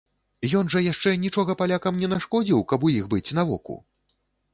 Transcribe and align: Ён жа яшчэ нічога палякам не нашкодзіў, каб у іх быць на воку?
Ён 0.59 0.69
жа 0.75 0.79
яшчэ 0.91 1.11
нічога 1.25 1.55
палякам 1.59 1.99
не 2.03 2.09
нашкодзіў, 2.13 2.63
каб 2.73 2.87
у 2.87 2.91
іх 2.97 3.05
быць 3.13 3.33
на 3.41 3.47
воку? 3.51 3.77